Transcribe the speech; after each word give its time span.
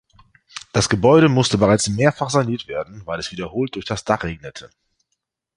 Das 0.73 0.89
Gebäude 0.89 1.29
musste 1.29 1.59
bereits 1.59 1.87
mehrfach 1.87 2.31
saniert 2.31 2.67
werden, 2.67 3.05
weil 3.05 3.19
es 3.19 3.31
wiederholt 3.31 3.75
durch 3.75 3.85
das 3.85 4.03
Dach 4.03 4.23
regnete. 4.23 4.71